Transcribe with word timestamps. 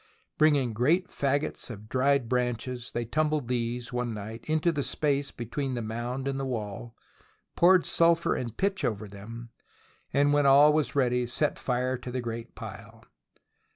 Bringing 0.39 0.73
great 0.73 1.09
fagots 1.09 1.69
of 1.69 1.87
dried 1.87 2.27
branches, 2.27 2.89
they 2.91 3.05
tumbled 3.05 3.47
these, 3.47 3.93
one 3.93 4.15
night, 4.15 4.43
into 4.49 4.71
the 4.71 4.81
space 4.81 5.29
between 5.29 5.75
the 5.75 5.81
mound 5.83 6.27
and 6.27 6.39
the 6.39 6.45
wall, 6.45 6.95
poured 7.55 7.85
sulphur 7.85 8.33
and 8.33 8.57
pitch 8.57 8.83
over 8.83 9.07
them, 9.07 9.51
and 10.11 10.33
when 10.33 10.47
all 10.47 10.73
was 10.73 10.95
ready, 10.95 11.27
set 11.27 11.59
fire 11.59 11.99
to 11.99 12.09
the 12.09 12.19
great 12.19 12.55
pile. 12.55 13.05